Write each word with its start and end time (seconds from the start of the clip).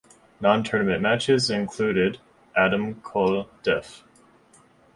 "Non-Tournament 0.39 0.99
matches 1.03 1.51
included:" 1.51 2.19
Adam 2.57 2.99
Cole 3.01 3.47
def. 3.61 4.03